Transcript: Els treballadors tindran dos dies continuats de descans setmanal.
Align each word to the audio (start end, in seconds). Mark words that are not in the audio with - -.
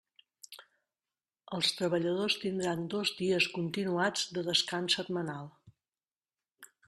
Els 1.57 1.69
treballadors 1.81 2.37
tindran 2.45 2.81
dos 2.95 3.13
dies 3.21 3.49
continuats 3.59 4.25
de 4.39 4.45
descans 4.49 4.99
setmanal. 5.01 5.53